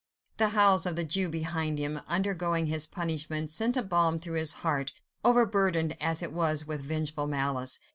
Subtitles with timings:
[0.37, 4.51] The howls of the Jew behind him, undergoing his punishment, sent a balm through his
[4.65, 4.93] heart,
[5.23, 7.77] overburdened as it was with revengeful malice.